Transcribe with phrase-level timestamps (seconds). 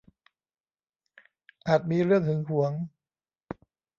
[1.67, 2.71] อาจมีเรื่องหึงหวง